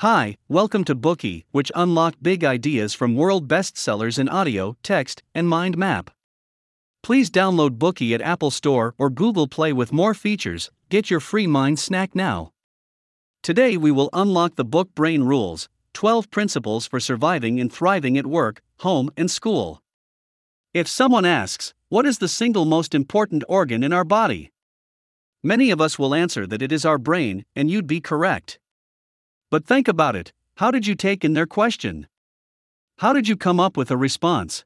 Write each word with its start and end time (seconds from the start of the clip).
Hi, 0.00 0.38
welcome 0.48 0.82
to 0.84 0.94
Bookey, 0.94 1.44
which 1.50 1.70
unlock 1.74 2.14
big 2.22 2.42
ideas 2.42 2.94
from 2.94 3.14
world 3.14 3.46
bestsellers 3.46 4.18
in 4.18 4.30
audio, 4.30 4.78
text, 4.82 5.22
and 5.34 5.46
mind 5.46 5.76
map. 5.76 6.10
Please 7.02 7.30
download 7.30 7.76
Bookey 7.76 8.14
at 8.14 8.22
Apple 8.22 8.50
Store 8.50 8.94
or 8.96 9.10
Google 9.10 9.46
Play 9.46 9.74
with 9.74 9.92
more 9.92 10.14
features. 10.14 10.70
Get 10.88 11.10
your 11.10 11.20
free 11.20 11.46
mind 11.46 11.78
snack 11.78 12.14
now. 12.14 12.54
Today 13.42 13.76
we 13.76 13.90
will 13.90 14.08
unlock 14.14 14.56
the 14.56 14.64
book 14.64 14.94
Brain 14.94 15.24
Rules 15.24 15.68
12 15.92 16.30
Principles 16.30 16.86
for 16.86 16.98
Surviving 16.98 17.60
and 17.60 17.70
Thriving 17.70 18.16
at 18.16 18.26
Work, 18.26 18.62
Home, 18.78 19.10
and 19.18 19.30
School. 19.30 19.82
If 20.72 20.88
someone 20.88 21.26
asks, 21.26 21.74
What 21.90 22.06
is 22.06 22.16
the 22.16 22.28
single 22.28 22.64
most 22.64 22.94
important 22.94 23.44
organ 23.50 23.82
in 23.82 23.92
our 23.92 24.04
body? 24.04 24.50
Many 25.42 25.70
of 25.70 25.78
us 25.78 25.98
will 25.98 26.14
answer 26.14 26.46
that 26.46 26.62
it 26.62 26.72
is 26.72 26.86
our 26.86 26.96
brain, 26.96 27.44
and 27.54 27.70
you'd 27.70 27.86
be 27.86 28.00
correct. 28.00 28.59
But 29.50 29.66
think 29.66 29.88
about 29.88 30.14
it 30.14 30.32
how 30.56 30.70
did 30.70 30.86
you 30.86 30.94
take 30.94 31.24
in 31.24 31.32
their 31.32 31.46
question? 31.46 32.06
How 32.98 33.14
did 33.14 33.26
you 33.26 33.34
come 33.34 33.58
up 33.58 33.78
with 33.78 33.90
a 33.90 33.96
response? 33.96 34.64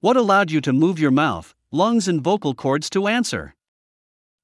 What 0.00 0.16
allowed 0.16 0.52
you 0.52 0.60
to 0.60 0.72
move 0.72 1.00
your 1.00 1.10
mouth, 1.10 1.56
lungs, 1.72 2.06
and 2.06 2.22
vocal 2.22 2.54
cords 2.54 2.88
to 2.90 3.08
answer? 3.08 3.56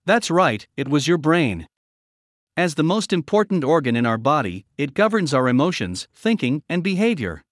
That's 0.05 0.33
right, 0.33 0.67
it 0.77 0.89
was 0.89 1.07
your 1.07 1.17
brain. 1.17 1.69
As 2.57 2.75
the 2.75 2.83
most 2.83 3.13
important 3.13 3.63
organ 3.63 3.95
in 3.95 4.05
our 4.05 4.19
body, 4.19 4.67
it 4.77 4.95
governs 4.95 5.33
our 5.33 5.47
emotions, 5.47 6.09
thinking, 6.13 6.65
and 6.69 6.83
behavior. 6.83 7.45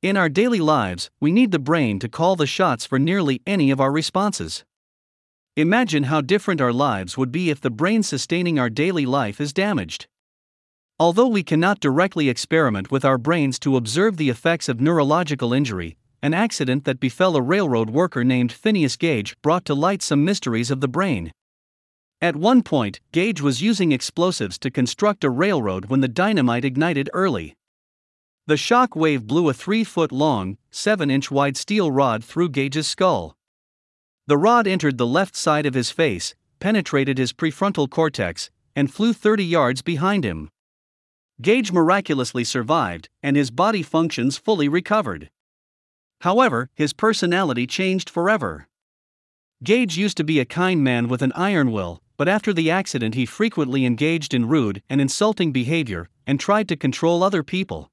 In 0.00 0.16
our 0.16 0.30
daily 0.30 0.60
lives, 0.60 1.10
we 1.20 1.30
need 1.30 1.50
the 1.50 1.58
brain 1.58 1.98
to 1.98 2.08
call 2.08 2.36
the 2.36 2.46
shots 2.46 2.86
for 2.86 2.98
nearly 2.98 3.42
any 3.46 3.70
of 3.70 3.82
our 3.82 3.92
responses. 3.92 4.64
Imagine 5.56 6.04
how 6.04 6.22
different 6.22 6.62
our 6.62 6.72
lives 6.72 7.18
would 7.18 7.30
be 7.30 7.50
if 7.50 7.60
the 7.60 7.70
brain 7.70 8.02
sustaining 8.02 8.58
our 8.58 8.70
daily 8.70 9.04
life 9.04 9.42
is 9.42 9.52
damaged. 9.52 10.06
Although 11.00 11.26
we 11.26 11.42
cannot 11.42 11.80
directly 11.80 12.28
experiment 12.28 12.92
with 12.92 13.04
our 13.04 13.18
brains 13.18 13.58
to 13.60 13.76
observe 13.76 14.16
the 14.16 14.30
effects 14.30 14.68
of 14.68 14.80
neurological 14.80 15.52
injury, 15.52 15.96
an 16.22 16.32
accident 16.32 16.84
that 16.84 17.00
befell 17.00 17.36
a 17.36 17.42
railroad 17.42 17.90
worker 17.90 18.22
named 18.22 18.52
Phineas 18.52 18.96
Gage 18.96 19.34
brought 19.42 19.64
to 19.64 19.74
light 19.74 20.02
some 20.02 20.24
mysteries 20.24 20.70
of 20.70 20.80
the 20.80 20.88
brain. 20.88 21.32
At 22.20 22.36
one 22.36 22.62
point, 22.62 23.00
Gage 23.10 23.42
was 23.42 23.60
using 23.60 23.90
explosives 23.90 24.56
to 24.60 24.70
construct 24.70 25.24
a 25.24 25.30
railroad 25.30 25.86
when 25.86 26.00
the 26.00 26.08
dynamite 26.08 26.64
ignited 26.64 27.10
early. 27.12 27.56
The 28.46 28.56
shock 28.56 28.94
wave 28.94 29.26
blew 29.26 29.48
a 29.48 29.52
3 29.52 29.82
foot 29.82 30.12
long, 30.12 30.58
7 30.70 31.10
inch 31.10 31.28
wide 31.28 31.56
steel 31.56 31.90
rod 31.90 32.22
through 32.22 32.50
Gage's 32.50 32.86
skull. 32.86 33.36
The 34.28 34.38
rod 34.38 34.68
entered 34.68 34.96
the 34.96 35.06
left 35.06 35.34
side 35.34 35.66
of 35.66 35.74
his 35.74 35.90
face, 35.90 36.36
penetrated 36.60 37.18
his 37.18 37.32
prefrontal 37.32 37.90
cortex, 37.90 38.48
and 38.76 38.94
flew 38.94 39.12
30 39.12 39.44
yards 39.44 39.82
behind 39.82 40.24
him. 40.24 40.50
Gage 41.42 41.72
miraculously 41.72 42.44
survived, 42.44 43.08
and 43.22 43.36
his 43.36 43.50
body 43.50 43.82
functions 43.82 44.36
fully 44.36 44.68
recovered. 44.68 45.30
However, 46.20 46.70
his 46.74 46.92
personality 46.92 47.66
changed 47.66 48.08
forever. 48.08 48.68
Gage 49.62 49.96
used 49.96 50.16
to 50.18 50.24
be 50.24 50.38
a 50.38 50.44
kind 50.44 50.82
man 50.84 51.08
with 51.08 51.22
an 51.22 51.32
iron 51.34 51.72
will, 51.72 52.00
but 52.16 52.28
after 52.28 52.52
the 52.52 52.70
accident, 52.70 53.14
he 53.14 53.26
frequently 53.26 53.84
engaged 53.84 54.32
in 54.32 54.46
rude 54.46 54.82
and 54.88 55.00
insulting 55.00 55.52
behavior 55.52 56.08
and 56.26 56.38
tried 56.38 56.68
to 56.68 56.76
control 56.76 57.22
other 57.22 57.42
people. 57.42 57.90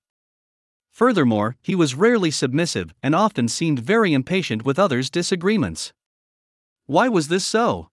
Furthermore, 0.91 1.55
he 1.61 1.73
was 1.73 1.95
rarely 1.95 2.29
submissive 2.29 2.93
and 3.01 3.15
often 3.15 3.47
seemed 3.47 3.79
very 3.79 4.13
impatient 4.13 4.63
with 4.63 4.77
others' 4.77 5.09
disagreements. 5.09 5.93
Why 6.85 7.07
was 7.07 7.29
this 7.29 7.45
so? 7.45 7.89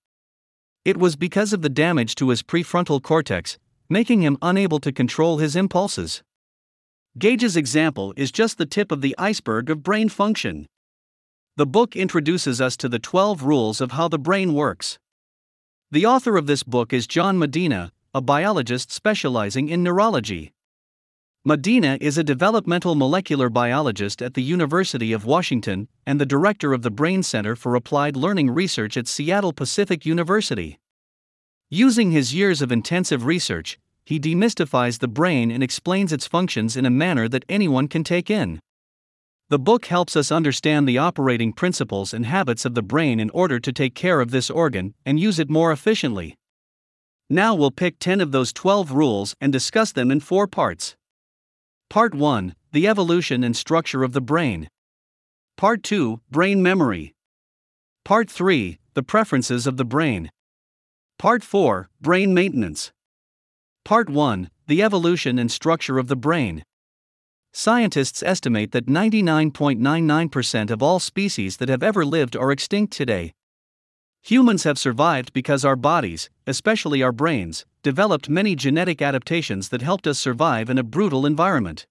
It 0.85 0.97
was 0.97 1.17
because 1.17 1.53
of 1.53 1.63
the 1.63 1.69
damage 1.69 2.15
to 2.17 2.29
his 2.29 2.43
prefrontal 2.43 3.03
cortex, 3.03 3.59
making 3.89 4.23
him 4.23 4.39
unable 4.43 4.81
to 4.81 4.93
control 4.93 5.39
his 5.39 5.57
impulses. 5.57 6.23
Gage's 7.19 7.57
example 7.57 8.13
is 8.17 8.31
just 8.31 8.59
the 8.59 8.67
tip 8.67 8.93
of 8.93 9.01
the 9.01 9.15
iceberg 9.19 9.71
of 9.71 9.83
brain 9.83 10.09
function. 10.09 10.67
The 11.57 11.67
book 11.67 11.97
introduces 11.97 12.61
us 12.61 12.77
to 12.77 12.89
the 12.89 12.99
12 12.99 13.43
rules 13.43 13.81
of 13.81 13.93
how 13.93 14.09
the 14.09 14.19
brain 14.19 14.55
works. 14.55 14.99
The 15.91 16.07
author 16.07 16.37
of 16.37 16.47
this 16.47 16.63
book 16.63 16.93
is 16.93 17.07
John 17.07 17.39
Medina, 17.39 17.91
a 18.15 18.21
biologist 18.21 18.93
specializing 18.93 19.69
in 19.69 19.83
neurology. 19.83 20.53
Medina 21.45 21.97
is 22.01 22.19
a 22.19 22.25
developmental 22.25 22.95
molecular 22.95 23.49
biologist 23.49 24.21
at 24.21 24.35
the 24.35 24.43
University 24.43 25.13
of 25.13 25.25
Washington 25.25 25.89
and 26.05 26.21
the 26.21 26.27
director 26.27 26.73
of 26.73 26.83
the 26.83 26.91
Brain 26.91 27.23
Center 27.23 27.57
for 27.57 27.75
Applied 27.75 28.17
Learning 28.17 28.51
Research 28.51 28.97
at 28.97 29.09
Seattle 29.09 29.53
Pacific 29.53 30.05
University. 30.05 30.79
Using 31.71 32.11
his 32.11 32.35
years 32.35 32.61
of 32.61 32.71
intensive 32.71 33.25
research, 33.25 33.79
he 34.09 34.19
demystifies 34.19 35.01
the 35.01 35.07
brain 35.07 35.51
and 35.51 35.63
explains 35.63 36.15
its 36.15 36.27
functions 36.27 36.79
in 36.79 36.87
a 36.87 36.91
manner 37.05 37.29
that 37.29 37.45
anyone 37.47 37.87
can 37.87 38.03
take 38.03 38.31
in. 38.31 38.59
The 39.51 39.59
book 39.59 39.85
helps 39.85 40.17
us 40.17 40.33
understand 40.33 40.89
the 40.89 40.97
operating 40.97 41.53
principles 41.53 42.15
and 42.15 42.25
habits 42.25 42.65
of 42.65 42.75
the 42.75 42.83
brain 42.83 43.21
in 43.21 43.29
order 43.35 43.61
to 43.61 43.71
take 43.71 43.95
care 43.95 44.23
of 44.23 44.31
this 44.31 44.49
organ 44.49 44.95
and 45.05 45.21
use 45.21 45.39
it 45.39 45.51
more 45.51 45.73
efficiently. 45.73 46.35
Now 47.29 47.55
we'll 47.55 47.71
pick 47.71 47.99
10 47.99 48.23
of 48.23 48.33
those 48.33 48.51
12 48.51 48.93
rules 48.93 49.35
and 49.43 49.53
discuss 49.53 49.93
them 49.93 50.11
in 50.11 50.21
four 50.21 50.47
parts. 50.47 50.97
Part 51.91 52.15
1 52.15 52.55
The 52.73 52.89
Evolution 52.89 53.45
and 53.45 53.55
Structure 53.55 54.05
of 54.05 54.15
the 54.15 54.23
Brain. 54.23 54.71
Part 55.59 55.83
2 55.83 56.23
Brain 56.31 56.63
Memory. 56.63 57.13
Part 58.07 58.31
3 58.31 58.79
The 58.95 59.03
Preferences 59.03 59.67
of 59.67 59.77
the 59.77 59.85
Brain. 59.85 60.31
Part 61.19 61.45
4 61.45 61.91
Brain 62.01 62.33
Maintenance. 62.33 62.91
Part 63.89 64.11
1 64.11 64.51
The 64.67 64.83
Evolution 64.83 65.39
and 65.39 65.51
Structure 65.51 65.99
of 65.99 66.09
the 66.09 66.15
Brain. 66.15 66.63
Scientists 67.55 68.23
estimate 68.23 68.73
that 68.73 68.85
99.99% 68.85 70.71
of 70.71 70.83
all 70.83 71.01
species 71.01 71.57
that 71.57 71.71
have 71.71 71.83
ever 71.83 72.05
lived 72.05 72.37
are 72.37 72.53
extinct 72.53 72.93
today. 72.93 73.33
Humans 74.21 74.65
have 74.65 74.79
survived 74.79 75.33
because 75.33 75.65
our 75.65 75.75
bodies, 75.75 76.29
especially 76.47 77.03
our 77.03 77.13
brains, 77.13 77.65
developed 77.83 78.29
many 78.29 78.55
genetic 78.55 79.01
adaptations 79.01 79.71
that 79.71 79.81
helped 79.81 80.07
us 80.07 80.19
survive 80.19 80.69
in 80.69 80.77
a 80.77 80.83
brutal 80.83 81.25
environment. 81.25 81.87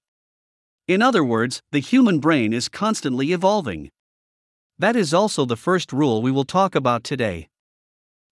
In 0.87 1.01
other 1.01 1.23
words, 1.23 1.63
the 1.71 1.79
human 1.79 2.19
brain 2.19 2.53
is 2.53 2.69
constantly 2.69 3.31
evolving. 3.31 3.89
That 4.77 4.95
is 4.95 5.15
also 5.15 5.45
the 5.45 5.57
first 5.57 5.91
rule 5.91 6.21
we 6.21 6.29
will 6.29 6.45
talk 6.45 6.75
about 6.75 7.03
today. 7.03 7.49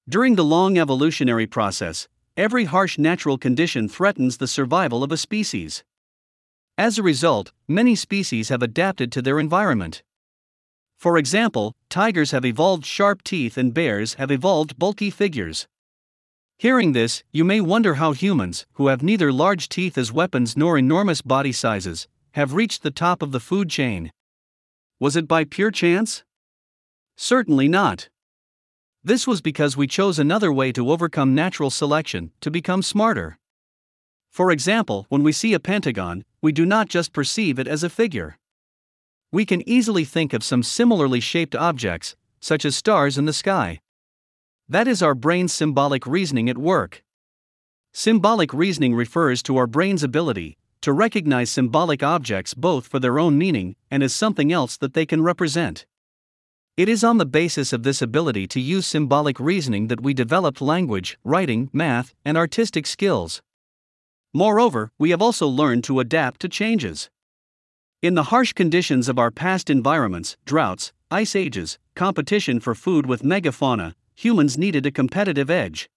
During 0.08 0.36
the 0.36 0.46
long 0.46 0.78
evolutionary 0.78 1.48
process, 1.48 2.08
every 2.38 2.66
harsh 2.66 2.98
natural 2.98 3.38
condition 3.38 3.88
threatens 3.88 4.38
the 4.38 4.48
survival 4.48 5.04
of 5.04 5.12
a 5.12 5.18
species. 5.18 5.84
As 6.78 6.98
a 6.98 7.04
result, 7.04 7.54
many 7.68 7.96
species 7.96 8.50
have 8.50 8.62
adapted 8.62 9.12
to 9.14 9.22
their 9.22 9.40
environment. 9.40 10.04
For 10.98 11.18
example, 11.18 11.76
tigers 11.90 12.32
have 12.32 12.46
evolved 12.46 12.86
sharp 12.86 13.24
teeth 13.24 13.58
and 13.58 13.74
bears 13.74 14.16
have 14.16 14.32
evolved 14.32 14.78
bulky 14.78 15.10
figures. 15.10 15.68
Hearing 16.58 16.94
this, 16.94 17.24
you 17.32 17.44
may 17.44 17.62
wonder 17.62 17.96
how 17.96 18.14
humans, 18.14 18.66
who 18.74 18.88
have 18.88 19.04
neither 19.04 19.32
large 19.32 19.68
teeth 19.70 19.98
as 19.98 20.12
weapons 20.12 20.56
nor 20.56 20.78
enormous 20.78 21.22
body 21.22 21.52
sizes, 21.52 22.08
have 22.32 22.54
reached 22.54 22.84
the 22.84 22.92
top 22.92 23.22
of 23.22 23.32
the 23.32 23.40
food 23.40 23.70
chain. 23.70 24.12
Was 25.00 25.16
it 25.16 25.28
by 25.28 25.44
pure 25.44 25.72
chance? 25.72 26.24
Certainly 27.18 27.68
not. 27.68 28.10
This 29.06 29.28
was 29.28 29.40
because 29.40 29.78
we 29.78 29.86
chose 29.86 30.18
another 30.18 30.52
way 30.52 30.72
to 30.72 30.90
overcome 30.90 31.36
natural 31.36 31.70
selection, 31.70 32.32
to 32.42 32.50
become 32.50 32.82
smarter. 32.82 33.38
For 34.32 34.50
example, 34.50 35.06
when 35.10 35.22
we 35.22 35.32
see 35.32 35.54
a 35.54 35.60
pentagon, 35.60 36.26
we 36.42 36.52
do 36.52 36.66
not 36.66 36.90
just 36.90 37.14
perceive 37.14 37.60
it 37.60 37.68
as 37.68 37.84
a 37.84 37.90
figure. 37.92 38.40
We 39.32 39.46
can 39.46 39.62
easily 39.70 40.06
think 40.06 40.34
of 40.34 40.44
some 40.44 40.64
similarly 40.64 41.20
shaped 41.20 41.54
objects, 41.54 42.16
such 42.40 42.66
as 42.66 42.76
stars 42.76 43.16
in 43.16 43.26
the 43.26 43.32
sky. 43.32 43.80
That 44.68 44.88
is 44.88 45.04
our 45.04 45.14
brain's 45.14 45.54
symbolic 45.54 46.08
reasoning 46.08 46.50
at 46.50 46.58
work. 46.58 47.04
Symbolic 47.94 48.56
reasoning 48.56 48.96
refers 48.96 49.44
to 49.44 49.56
our 49.58 49.68
brain's 49.68 50.02
ability 50.02 50.58
to 50.82 50.92
recognize 50.92 51.52
symbolic 51.52 52.02
objects 52.02 52.56
both 52.56 52.88
for 52.88 52.98
their 52.98 53.20
own 53.20 53.38
meaning 53.38 53.76
and 53.92 54.02
as 54.02 54.16
something 54.16 54.52
else 54.52 54.78
that 54.78 54.96
they 54.96 55.06
can 55.06 55.22
represent. 55.22 55.86
It 56.78 56.90
is 56.90 57.06
on 57.06 57.20
the 57.20 57.26
basis 57.26 57.72
of 57.72 57.84
this 57.84 58.02
ability 58.02 58.48
to 58.48 58.60
use 58.60 58.86
symbolic 58.86 59.40
reasoning 59.40 59.88
that 59.88 60.02
we 60.02 60.14
developed 60.14 60.60
language, 60.60 61.18
writing, 61.24 61.70
math, 61.72 62.14
and 62.26 62.36
artistic 62.36 62.86
skills. 62.86 63.42
Moreover, 64.34 64.92
we 65.00 65.12
have 65.12 65.22
also 65.22 65.48
learned 65.48 65.86
to 65.86 66.02
adapt 66.02 66.42
to 66.42 66.50
changes. 66.50 67.10
In 68.02 68.16
the 68.16 68.24
harsh 68.24 68.52
conditions 68.52 69.08
of 69.08 69.18
our 69.18 69.32
past 69.32 69.70
environments, 69.70 70.36
droughts, 70.44 70.92
ice 71.10 71.34
ages, 71.34 71.80
competition 71.96 72.60
for 72.60 72.76
food 72.76 73.06
with 73.06 73.24
megafauna, 73.24 73.94
humans 74.14 74.58
needed 74.58 74.86
a 74.86 74.92
competitive 74.92 75.50
edge. 75.50 75.90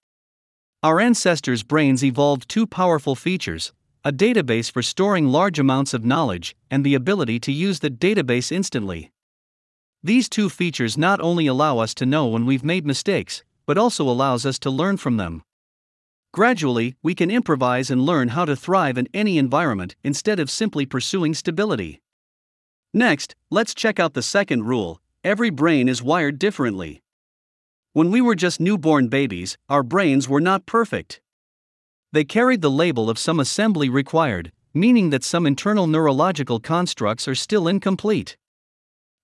Our 0.81 1.01
ancestors' 1.01 1.61
brains 1.61 2.05
evolved 2.05 2.47
two 2.47 2.65
powerful 2.65 3.15
features 3.15 3.73
a 4.05 4.13
database 4.13 4.71
for 4.71 4.81
storing 4.81 5.27
large 5.27 5.59
amounts 5.59 5.93
of 5.93 6.05
knowledge, 6.05 6.55
and 6.71 6.85
the 6.85 6.95
ability 6.95 7.37
to 7.37 7.51
use 7.51 7.81
the 7.81 7.89
database 7.89 8.49
instantly. 8.49 9.11
These 10.01 10.29
two 10.29 10.49
features 10.49 10.97
not 10.97 11.19
only 11.19 11.45
allow 11.45 11.79
us 11.79 11.93
to 11.95 12.05
know 12.05 12.27
when 12.27 12.45
we've 12.45 12.63
made 12.63 12.85
mistakes, 12.85 13.43
but 13.65 13.77
also 13.77 14.09
allows 14.09 14.45
us 14.45 14.57
to 14.59 14.69
learn 14.69 14.95
from 14.95 15.17
them. 15.17 15.43
Gradually, 16.31 16.95
we 17.03 17.13
can 17.13 17.29
improvise 17.29 17.91
and 17.91 18.01
learn 18.01 18.29
how 18.29 18.45
to 18.45 18.55
thrive 18.55 18.97
in 18.97 19.09
any 19.13 19.37
environment 19.37 19.95
instead 20.03 20.39
of 20.39 20.49
simply 20.49 20.85
pursuing 20.85 21.33
stability. 21.33 22.01
Next, 22.93 23.35
let's 23.51 23.73
check 23.73 23.99
out 23.99 24.13
the 24.13 24.21
second 24.21 24.63
rule 24.63 25.01
every 25.23 25.49
brain 25.49 25.89
is 25.89 26.01
wired 26.01 26.39
differently. 26.39 27.03
When 27.91 28.09
we 28.09 28.21
were 28.21 28.35
just 28.35 28.61
newborn 28.61 29.09
babies, 29.09 29.57
our 29.67 29.83
brains 29.83 30.29
were 30.29 30.39
not 30.39 30.65
perfect. 30.65 31.19
They 32.13 32.23
carried 32.23 32.61
the 32.61 32.71
label 32.71 33.09
of 33.09 33.19
some 33.19 33.39
assembly 33.39 33.89
required, 33.89 34.53
meaning 34.73 35.09
that 35.09 35.25
some 35.25 35.45
internal 35.45 35.87
neurological 35.87 36.61
constructs 36.61 37.27
are 37.27 37.35
still 37.35 37.67
incomplete. 37.67 38.37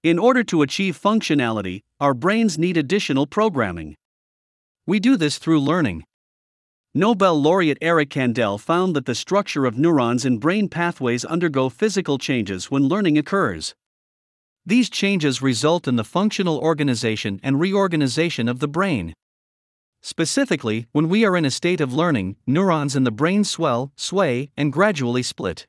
In 0.05 0.19
order 0.19 0.43
to 0.43 0.61
achieve 0.61 1.01
functionality, 1.01 1.81
our 1.99 2.13
brains 2.13 2.59
need 2.59 2.77
additional 2.77 3.25
programming. 3.25 3.95
We 4.85 4.99
do 4.99 5.17
this 5.17 5.39
through 5.39 5.61
learning. 5.61 6.03
Nobel 6.93 7.41
laureate 7.41 7.79
Eric 7.81 8.11
Kandel 8.11 8.59
found 8.59 8.95
that 8.95 9.07
the 9.07 9.15
structure 9.15 9.65
of 9.65 9.79
neurons 9.79 10.23
in 10.23 10.37
brain 10.37 10.69
pathways 10.69 11.25
undergo 11.25 11.69
physical 11.69 12.19
changes 12.19 12.69
when 12.69 12.87
learning 12.87 13.17
occurs. 13.17 13.73
These 14.63 14.91
changes 14.91 15.41
result 15.41 15.87
in 15.87 15.95
the 15.95 16.03
functional 16.03 16.59
organization 16.59 17.39
and 17.41 17.59
reorganization 17.59 18.47
of 18.47 18.59
the 18.59 18.67
brain. 18.67 19.15
Specifically, 20.03 20.85
when 20.91 21.09
we 21.09 21.25
are 21.25 21.35
in 21.35 21.45
a 21.45 21.49
state 21.49 21.81
of 21.81 21.95
learning, 21.95 22.35
neurons 22.45 22.95
in 22.95 23.05
the 23.05 23.11
brain 23.11 23.43
swell, 23.43 23.91
sway, 23.95 24.51
and 24.55 24.71
gradually 24.71 25.23
split. 25.23 25.65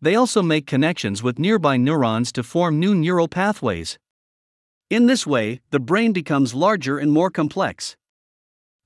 They 0.00 0.14
also 0.14 0.42
make 0.42 0.66
connections 0.66 1.22
with 1.22 1.38
nearby 1.38 1.76
neurons 1.76 2.30
to 2.32 2.42
form 2.42 2.78
new 2.78 2.94
neural 2.94 3.26
pathways. 3.26 3.98
In 4.90 5.06
this 5.06 5.26
way, 5.26 5.60
the 5.70 5.80
brain 5.80 6.12
becomes 6.12 6.54
larger 6.54 6.98
and 6.98 7.10
more 7.10 7.30
complex. 7.30 7.96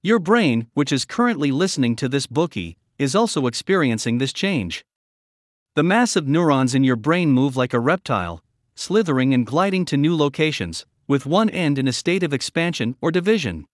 Your 0.02 0.18
brain, 0.18 0.68
which 0.74 0.90
is 0.90 1.04
currently 1.04 1.52
listening 1.52 1.96
to 1.96 2.08
this 2.08 2.26
Bookey, 2.26 2.76
is 2.98 3.14
also 3.14 3.46
experiencing 3.46 4.18
this 4.18 4.32
change. 4.32 4.84
The 5.76 5.82
massive 5.82 6.26
neurons 6.26 6.74
in 6.74 6.82
your 6.82 6.96
brain 6.96 7.30
move 7.30 7.56
like 7.56 7.72
a 7.72 7.80
reptile, 7.80 8.42
slithering 8.74 9.34
and 9.34 9.46
gliding 9.46 9.84
to 9.86 9.96
new 9.96 10.16
locations, 10.16 10.86
with 11.06 11.26
one 11.26 11.50
end 11.50 11.78
in 11.78 11.86
a 11.86 11.92
state 11.92 12.22
of 12.22 12.32
expansion 12.32 12.96
or 13.00 13.10
division. 13.10 13.66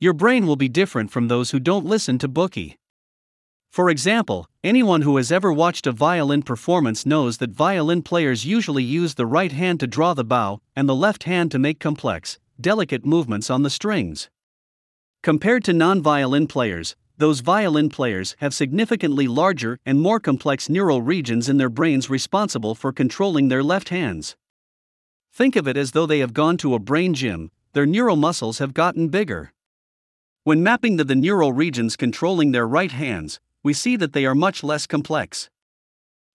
Your 0.00 0.14
brain 0.14 0.46
will 0.46 0.56
be 0.56 0.68
different 0.68 1.10
from 1.10 1.28
those 1.28 1.50
who 1.50 1.60
don't 1.60 1.86
listen 1.86 2.18
to 2.18 2.28
Bookey. 2.28 2.76
For 3.70 3.88
example, 3.90 4.48
anyone 4.66 5.02
who 5.02 5.16
has 5.16 5.30
ever 5.30 5.52
watched 5.52 5.86
a 5.86 5.92
violin 5.92 6.42
performance 6.42 7.06
knows 7.06 7.38
that 7.38 7.50
violin 7.50 8.02
players 8.02 8.44
usually 8.44 8.82
use 8.82 9.14
the 9.14 9.24
right 9.24 9.52
hand 9.52 9.78
to 9.78 9.86
draw 9.86 10.12
the 10.12 10.24
bow 10.24 10.60
and 10.74 10.88
the 10.88 10.94
left 10.94 11.22
hand 11.22 11.52
to 11.52 11.58
make 11.58 11.78
complex, 11.78 12.40
delicate 12.60 13.06
movements 13.06 13.48
on 13.48 13.62
the 13.62 13.70
strings. 13.70 14.28
Compared 15.22 15.62
to 15.62 15.72
non 15.72 16.02
violin 16.02 16.48
players, 16.48 16.96
those 17.16 17.40
violin 17.40 17.88
players 17.88 18.34
have 18.40 18.52
significantly 18.52 19.28
larger 19.28 19.78
and 19.86 20.00
more 20.00 20.18
complex 20.18 20.68
neural 20.68 21.00
regions 21.00 21.48
in 21.48 21.58
their 21.58 21.70
brains 21.70 22.10
responsible 22.10 22.74
for 22.74 22.92
controlling 22.92 23.48
their 23.48 23.62
left 23.62 23.90
hands. 23.90 24.34
Think 25.32 25.54
of 25.54 25.68
it 25.68 25.76
as 25.76 25.92
though 25.92 26.06
they 26.06 26.18
have 26.18 26.34
gone 26.34 26.56
to 26.58 26.74
a 26.74 26.80
brain 26.80 27.14
gym, 27.14 27.52
their 27.72 27.86
neural 27.86 28.16
muscles 28.16 28.58
have 28.58 28.74
gotten 28.74 29.10
bigger. 29.10 29.52
When 30.42 30.62
mapping 30.62 30.96
the 30.96 31.14
neural 31.14 31.52
regions 31.52 31.96
controlling 31.96 32.52
their 32.52 32.66
right 32.66 32.92
hands, 32.92 33.38
we 33.66 33.72
see 33.72 33.96
that 33.96 34.12
they 34.12 34.24
are 34.24 34.36
much 34.36 34.62
less 34.62 34.86
complex. 34.86 35.50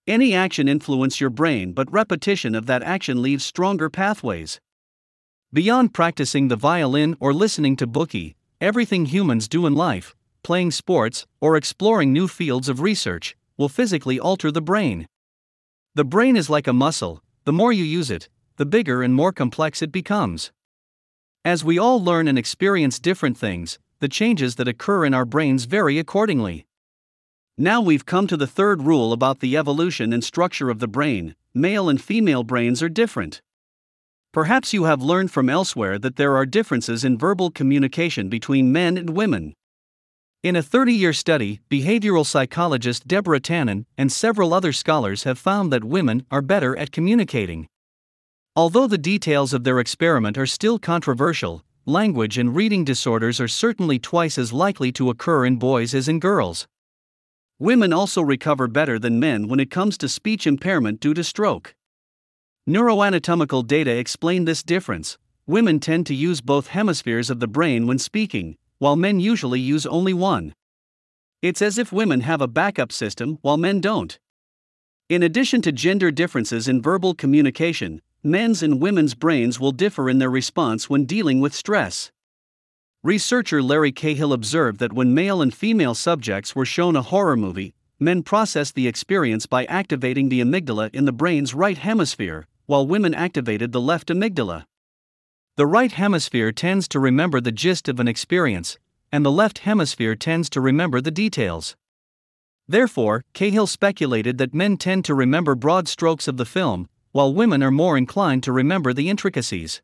Any 0.06 0.34
action 0.34 0.68
influence 0.68 1.22
your 1.22 1.30
brain, 1.30 1.72
but 1.72 1.90
repetition 1.90 2.54
of 2.56 2.66
that 2.66 2.84
action 2.84 3.22
leaves 3.22 3.46
stronger 3.46 3.90
pathways. 3.90 4.60
Beyond 5.54 5.94
practicing 5.94 6.50
the 6.50 6.58
violin 6.58 7.16
or 7.22 7.34
listening 7.34 7.78
to 7.78 7.88
Bookey, 7.88 8.36
everything 8.60 9.06
humans 9.06 9.48
do 9.48 9.66
in 9.66 9.76
life, 9.76 10.14
playing 10.44 10.72
sports, 10.72 11.26
or 11.40 11.56
exploring 11.56 12.12
new 12.12 12.28
fields 12.28 12.68
of 12.68 12.82
research, 12.82 13.38
will 13.56 13.70
physically 13.70 14.20
alter 14.20 14.52
the 14.52 14.68
brain. 14.72 15.08
The 15.96 16.04
brain 16.04 16.36
is 16.36 16.50
like 16.50 16.68
a 16.68 16.74
muscle, 16.74 17.24
the 17.46 17.54
more 17.54 17.72
you 17.72 17.86
use 17.86 18.12
it, 18.12 18.28
the 18.58 18.66
bigger 18.66 19.02
and 19.02 19.14
more 19.16 19.32
complex 19.32 19.82
it 19.82 19.94
becomes. 19.94 20.52
As 21.46 21.64
we 21.64 21.80
all 21.80 22.04
learn 22.04 22.28
and 22.28 22.38
experience 22.38 23.00
different 23.00 23.38
things, 23.38 23.80
the 24.00 24.10
changes 24.10 24.56
that 24.56 24.68
occur 24.68 25.06
in 25.06 25.14
our 25.14 25.26
brains 25.26 25.64
vary 25.64 25.98
accordingly. 25.98 26.66
Now 27.62 27.80
we've 27.80 28.08
come 28.08 28.26
to 28.26 28.38
the 28.38 28.48
third 28.48 28.82
rule 28.82 29.14
about 29.14 29.40
the 29.40 29.56
evolution 29.56 30.14
and 30.14 30.24
structure 30.24 30.72
of 30.72 30.80
the 30.80 30.88
brain 30.88 31.36
male 31.54 31.90
and 31.90 32.02
female 32.02 32.44
brains 32.44 32.82
are 32.82 32.90
different. 32.90 33.40
Perhaps 34.32 34.74
you 34.74 34.86
have 34.86 35.04
learned 35.04 35.30
from 35.30 35.48
elsewhere 35.48 36.00
that 36.00 36.16
there 36.16 36.36
are 36.36 36.48
differences 36.48 37.06
in 37.06 37.20
verbal 37.20 37.52
communication 37.52 38.30
between 38.30 38.72
men 38.72 38.98
and 38.98 39.12
women. 39.12 39.54
In 40.42 40.56
a 40.56 40.64
30 40.64 40.92
year 40.92 41.14
study, 41.14 41.60
behavioral 41.70 42.26
psychologist 42.26 43.08
Deborah 43.08 43.40
Tannen 43.40 43.86
and 43.96 44.12
several 44.12 44.56
other 44.56 44.74
scholars 44.74 45.22
have 45.26 45.38
found 45.38 45.72
that 45.72 45.84
women 45.84 46.26
are 46.32 46.42
better 46.42 46.76
at 46.76 46.92
communicating. 46.92 47.68
Although 48.56 48.88
the 48.88 48.98
details 48.98 49.54
of 49.54 49.66
their 49.66 49.80
experiment 49.80 50.36
are 50.36 50.48
still 50.48 50.80
controversial, 50.80 51.64
language 51.86 52.40
and 52.40 52.56
reading 52.56 52.84
disorders 52.84 53.40
are 53.40 53.48
certainly 53.48 54.00
twice 54.00 54.40
as 54.40 54.52
likely 54.52 54.92
to 54.94 55.12
occur 55.12 55.46
in 55.46 55.58
boys 55.58 55.94
as 55.94 56.08
in 56.08 56.20
girls. 56.20 56.68
Women 57.62 57.94
also 57.94 58.24
recover 58.24 58.68
better 58.68 58.98
than 58.98 59.20
men 59.20 59.48
when 59.48 59.60
it 59.60 59.70
comes 59.70 59.96
to 60.00 60.10
speech 60.10 60.48
impairment 60.48 61.00
due 61.00 61.14
to 61.14 61.24
stroke. 61.24 61.76
Neuroanatomical 62.68 63.68
data 63.68 63.92
explain 63.92 64.46
this 64.46 64.64
difference. 64.64 65.20
Women 65.46 65.80
tend 65.80 66.08
to 66.08 66.16
use 66.16 66.42
both 66.42 66.70
hemispheres 66.70 67.30
of 67.30 67.40
the 67.40 67.48
brain 67.48 67.86
when 67.86 68.00
speaking, 68.00 68.58
while 68.80 68.96
men 68.96 69.20
usually 69.20 69.60
use 69.60 69.86
only 69.86 70.12
one. 70.12 70.56
It's 71.44 71.62
as 71.62 71.78
if 71.78 71.92
women 71.92 72.22
have 72.22 72.42
a 72.42 72.48
backup 72.48 72.92
system 72.92 73.38
while 73.44 73.58
men 73.58 73.80
don't. 73.80 74.18
In 75.08 75.22
addition 75.22 75.62
to 75.62 75.72
gender 75.72 76.10
differences 76.10 76.68
in 76.68 76.82
verbal 76.82 77.14
communication, 77.14 78.02
men's 78.24 78.64
and 78.64 78.82
women's 78.82 79.14
brains 79.14 79.60
will 79.60 79.72
differ 79.72 80.10
in 80.10 80.18
their 80.18 80.32
response 80.32 80.90
when 80.90 81.06
dealing 81.06 81.40
with 81.40 81.54
stress. 81.54 82.12
Researcher 83.04 83.64
Larry 83.64 83.92
Cahill 83.92 84.32
observed 84.32 84.80
that 84.80 84.94
when 84.94 85.16
male 85.16 85.42
and 85.42 85.52
female 85.52 85.96
subjects 85.96 86.56
were 86.56 86.68
shown 86.68 86.96
a 86.96 87.02
horror 87.02 87.36
movie, 87.36 87.74
men 88.00 88.22
processed 88.22 88.76
the 88.76 88.88
experience 88.88 89.48
by 89.48 89.66
activating 89.66 90.30
the 90.30 90.40
amygdala 90.40 90.94
in 90.94 91.06
the 91.06 91.12
brain's 91.12 91.56
right 91.56 91.80
hemisphere, 91.80 92.46
while 92.68 92.86
women 92.86 93.16
activated 93.16 93.72
the 93.72 93.82
left 93.82 94.10
amygdala. 94.10 94.66
The 95.58 95.66
right 95.66 95.92
hemisphere 95.92 96.52
tends 96.52 96.88
to 96.90 97.00
remember 97.00 97.42
the 97.42 97.52
gist 97.52 97.90
of 97.90 98.00
an 98.00 98.08
experience, 98.08 98.78
and 99.12 99.26
the 99.26 99.32
left 99.32 99.60
hemisphere 99.60 100.16
tends 100.16 100.48
to 100.52 100.62
remember 100.62 101.02
the 101.02 101.10
details. 101.10 101.76
Therefore, 102.68 103.24
Cahill 103.34 103.66
speculated 103.66 104.38
that 104.38 104.54
men 104.54 104.78
tend 104.78 105.06
to 105.06 105.16
remember 105.16 105.56
broad 105.56 105.88
strokes 105.88 106.28
of 106.28 106.38
the 106.38 106.46
film, 106.46 106.88
while 107.14 107.34
women 107.34 107.64
are 107.64 107.72
more 107.72 107.98
inclined 107.98 108.44
to 108.44 108.52
remember 108.52 108.94
the 108.94 109.10
intricacies. 109.10 109.82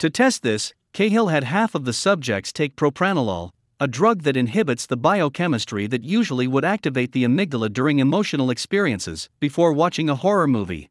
To 0.00 0.10
test 0.10 0.42
this, 0.42 0.74
Cahill 0.96 1.28
had 1.28 1.44
half 1.44 1.74
of 1.74 1.84
the 1.84 1.92
subjects 1.92 2.54
take 2.54 2.74
propranolol, 2.74 3.50
a 3.78 3.86
drug 3.86 4.22
that 4.22 4.34
inhibits 4.34 4.86
the 4.86 4.96
biochemistry 4.96 5.86
that 5.86 6.04
usually 6.04 6.46
would 6.46 6.64
activate 6.64 7.12
the 7.12 7.22
amygdala 7.22 7.70
during 7.70 7.98
emotional 7.98 8.48
experiences, 8.48 9.28
before 9.38 9.74
watching 9.74 10.08
a 10.08 10.14
horror 10.14 10.46
movie. 10.46 10.88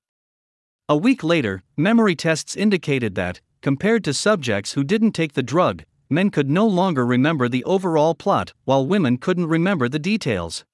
A 0.87 0.95
week 0.95 1.23
later, 1.23 1.63
memory 1.75 2.15
tests 2.15 2.55
indicated 2.55 3.15
that, 3.15 3.41
compared 3.63 4.03
to 4.03 4.13
subjects 4.13 4.73
who 4.73 4.83
didn't 4.83 5.13
take 5.13 5.33
the 5.33 5.41
drug, 5.41 5.81
men 6.07 6.29
could 6.29 6.51
no 6.51 6.67
longer 6.67 7.03
remember 7.03 7.49
the 7.49 7.63
overall 7.63 8.13
plot, 8.13 8.53
while 8.63 8.85
women 8.85 9.17
couldn't 9.17 9.47
remember 9.47 9.89
the 9.89 9.97
details. 9.97 10.65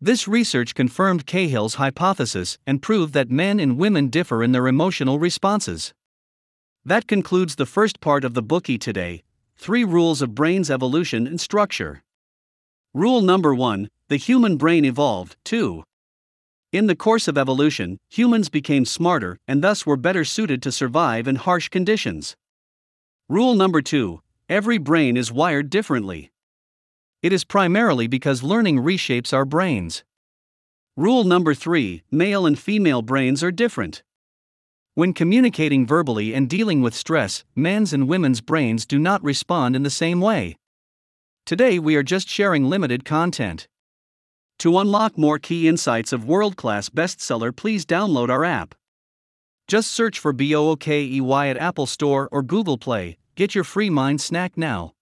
This 0.00 0.26
research 0.26 0.74
confirmed 0.74 1.26
Cahill's 1.26 1.74
hypothesis 1.74 2.56
and 2.66 2.80
proved 2.80 3.12
that 3.12 3.30
men 3.30 3.60
and 3.60 3.76
women 3.76 4.08
differ 4.08 4.42
in 4.42 4.52
their 4.52 4.68
emotional 4.68 5.18
responses. 5.18 5.92
That 6.84 7.06
concludes 7.06 7.56
the 7.56 7.66
first 7.66 8.00
part 8.00 8.24
of 8.24 8.34
the 8.34 8.42
Bookey 8.42 8.80
today 8.80 9.22
Three 9.56 9.84
Rules 9.84 10.22
of 10.22 10.34
Brain's 10.34 10.70
Evolution 10.70 11.26
and 11.26 11.40
Structure. 11.40 12.02
Rule 12.94 13.20
number 13.20 13.54
one 13.54 13.88
The 14.08 14.16
human 14.16 14.56
brain 14.56 14.84
evolved. 14.84 15.36
2. 15.44 15.82
In 16.70 16.86
the 16.86 16.96
course 16.96 17.28
of 17.28 17.38
evolution, 17.38 17.98
humans 18.08 18.48
became 18.48 18.84
smarter 18.84 19.38
and 19.48 19.64
thus 19.64 19.86
were 19.86 19.96
better 19.96 20.24
suited 20.24 20.62
to 20.62 20.72
survive 20.72 21.26
in 21.26 21.36
harsh 21.36 21.68
conditions. 21.68 22.36
Rule 23.28 23.54
number 23.54 23.82
two 23.82 24.20
Every 24.48 24.78
brain 24.78 25.16
is 25.16 25.32
wired 25.32 25.68
differently. 25.70 26.30
It 27.22 27.32
is 27.32 27.44
primarily 27.44 28.06
because 28.06 28.42
learning 28.42 28.78
reshapes 28.78 29.32
our 29.32 29.44
brains. 29.44 30.04
Rule 30.96 31.24
number 31.24 31.54
three 31.54 32.02
male 32.10 32.46
and 32.46 32.58
female 32.58 33.02
brains 33.02 33.42
are 33.42 33.52
different. 33.52 34.02
When 34.98 35.12
communicating 35.12 35.86
verbally 35.86 36.34
and 36.34 36.50
dealing 36.50 36.82
with 36.82 36.92
stress, 36.92 37.44
men's 37.54 37.92
and 37.92 38.08
women's 38.08 38.40
brains 38.40 38.84
do 38.84 38.98
not 38.98 39.22
respond 39.22 39.76
in 39.76 39.84
the 39.84 39.90
same 39.90 40.20
way. 40.20 40.56
Today 41.46 41.78
we 41.78 41.94
are 41.94 42.02
just 42.02 42.28
sharing 42.28 42.64
limited 42.64 43.04
content. 43.04 43.68
To 44.58 44.76
unlock 44.76 45.16
more 45.16 45.38
key 45.38 45.68
insights 45.68 46.12
of 46.12 46.24
world 46.24 46.56
class 46.56 46.88
bestseller, 46.88 47.54
please 47.54 47.86
download 47.86 48.28
our 48.28 48.44
app. 48.44 48.74
Just 49.68 49.92
search 49.92 50.18
for 50.18 50.32
BOOKEY 50.32 51.20
at 51.48 51.56
Apple 51.56 51.86
Store 51.86 52.28
or 52.32 52.42
Google 52.42 52.76
Play. 52.76 53.18
Get 53.36 53.54
your 53.54 53.62
free 53.62 53.90
mind 53.90 54.20
snack 54.20 54.56
now. 54.56 54.94